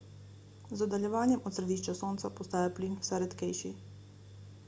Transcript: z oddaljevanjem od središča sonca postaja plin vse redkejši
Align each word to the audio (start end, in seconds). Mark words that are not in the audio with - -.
z 0.77 0.81
oddaljevanjem 0.85 1.43
od 1.49 1.57
središča 1.57 1.95
sonca 2.01 2.33
postaja 2.39 2.73
plin 2.79 2.97
vse 3.03 3.19
redkejši 3.25 3.75